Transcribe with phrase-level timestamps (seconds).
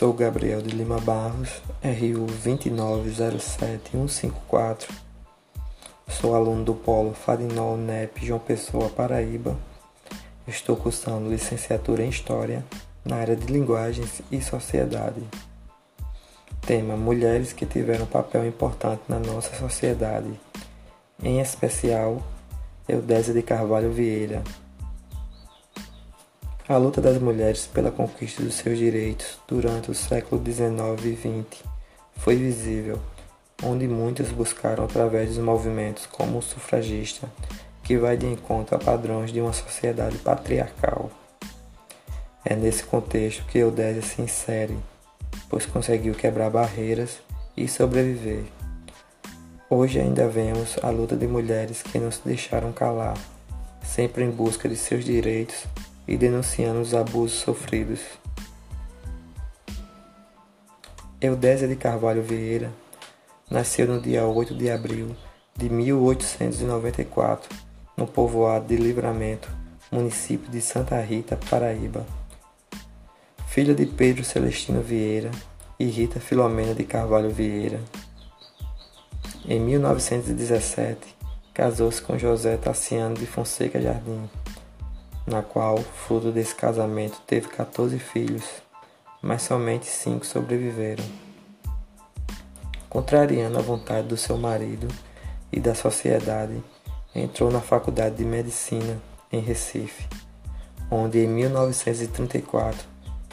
[0.00, 4.88] Sou Gabriel de Lima Barros, RU 2907154.
[6.08, 9.58] Sou aluno do Polo Fadinol NEP João Pessoa, Paraíba.
[10.48, 12.64] Estou cursando licenciatura em História
[13.04, 15.20] na área de Linguagens e Sociedade.
[16.62, 20.30] Tema: Mulheres que tiveram papel importante na nossa sociedade,
[21.22, 22.22] em especial
[22.88, 24.42] Eudésia de Carvalho Vieira.
[26.70, 31.64] A luta das mulheres pela conquista dos seus direitos durante o século XIX e XX
[32.18, 33.00] foi visível,
[33.64, 37.28] onde muitas buscaram através dos movimentos como o sufragista,
[37.82, 41.10] que vai de encontro a padrões de uma sociedade patriarcal.
[42.44, 44.78] É nesse contexto que Eudésia se insere,
[45.48, 47.18] pois conseguiu quebrar barreiras
[47.56, 48.44] e sobreviver.
[49.68, 53.18] Hoje ainda vemos a luta de mulheres que não se deixaram calar,
[53.82, 55.66] sempre em busca de seus direitos
[56.10, 58.00] e denunciando os abusos sofridos.
[61.20, 62.72] Eudésia de Carvalho Vieira
[63.48, 65.14] nasceu no dia 8 de abril
[65.56, 67.48] de 1894,
[67.96, 69.48] no povoado de Livramento,
[69.92, 72.04] município de Santa Rita, Paraíba.
[73.46, 75.30] Filha de Pedro Celestino Vieira
[75.78, 77.80] e Rita Filomena de Carvalho Vieira.
[79.46, 81.16] Em 1917,
[81.54, 84.28] casou-se com José Tassiano de Fonseca Jardim
[85.30, 88.44] na qual, fruto desse casamento, teve 14 filhos,
[89.22, 91.04] mas somente cinco sobreviveram.
[92.88, 94.88] Contrariando a vontade do seu marido
[95.52, 96.62] e da sociedade,
[97.14, 99.00] entrou na Faculdade de Medicina
[99.32, 100.08] em Recife,
[100.90, 102.84] onde em 1934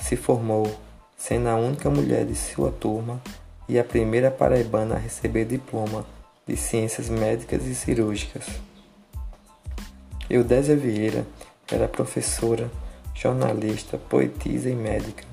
[0.00, 0.74] se formou,
[1.16, 3.20] sendo a única mulher de sua turma
[3.68, 6.04] e a primeira paraibana a receber diploma
[6.46, 8.46] de Ciências Médicas e Cirúrgicas.
[10.28, 11.26] Eudésia Vieira
[11.72, 12.70] era professora,
[13.14, 15.24] jornalista, poetisa e médica.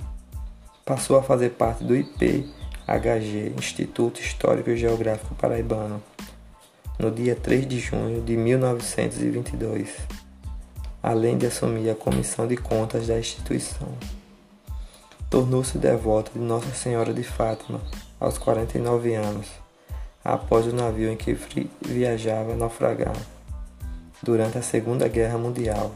[0.85, 6.01] Passou a fazer parte do IPHG, Instituto Histórico e Geográfico Paraibano,
[6.97, 9.89] no dia 3 de junho de 1922,
[11.03, 13.89] além de assumir a comissão de contas da instituição.
[15.29, 17.81] Tornou-se devota de Nossa Senhora de Fátima
[18.17, 19.47] aos 49 anos,
[20.23, 21.38] após o navio em que
[21.81, 23.16] viajava naufragar
[24.23, 25.91] durante a Segunda Guerra Mundial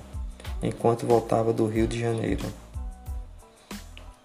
[0.63, 2.46] enquanto voltava do Rio de Janeiro.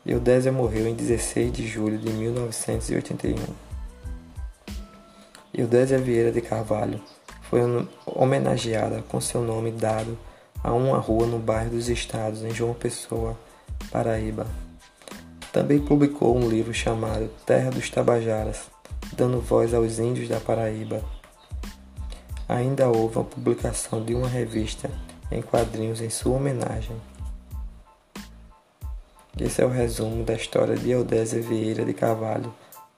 [0.07, 3.37] Eudésia morreu em 16 de julho de 1981.
[5.53, 7.01] Eudésia Vieira de Carvalho
[7.43, 7.61] foi
[8.07, 10.17] homenageada com seu nome dado
[10.63, 13.37] a uma rua no bairro dos Estados, em João Pessoa,
[13.91, 14.47] Paraíba.
[15.53, 18.71] Também publicou um livro chamado Terra dos Tabajaras,
[19.13, 21.03] dando voz aos índios da Paraíba.
[22.49, 24.91] Ainda houve a publicação de uma revista
[25.31, 26.97] em quadrinhos em sua homenagem.
[29.39, 32.53] Esse é o resumo da história de Eudésia Vieira de Carvalho,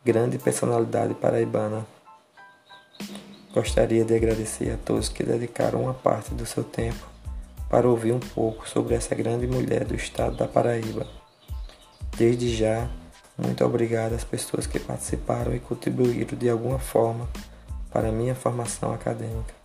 [0.04, 1.86] grande personalidade paraibana.
[3.52, 7.06] Gostaria de agradecer a todos que dedicaram uma parte do seu tempo
[7.68, 11.06] para ouvir um pouco sobre essa grande mulher do estado da Paraíba.
[12.16, 12.88] Desde já,
[13.36, 17.28] muito obrigado às pessoas que participaram e contribuíram de alguma forma
[17.90, 19.59] para a minha formação acadêmica.